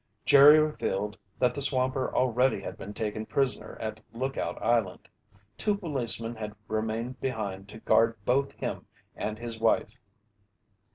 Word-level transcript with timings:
Jerry 0.25 0.57
revealed 0.57 1.15
that 1.37 1.53
the 1.53 1.61
swamper 1.61 2.11
already 2.15 2.59
had 2.59 2.75
been 2.75 2.91
taken 2.91 3.23
prisoner 3.27 3.77
at 3.79 4.01
Lookout 4.13 4.59
Island. 4.59 5.07
Two 5.57 5.77
policemen 5.77 6.33
had 6.35 6.55
remained 6.67 7.21
behind 7.21 7.69
to 7.69 7.77
guard 7.81 8.15
both 8.25 8.53
him 8.53 8.87
and 9.15 9.37
his 9.37 9.59
wife. 9.59 9.99